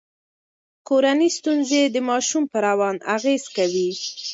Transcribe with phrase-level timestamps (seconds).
[0.87, 3.89] کورنۍ ستونزې د ماشوم په روان اغیز کوي.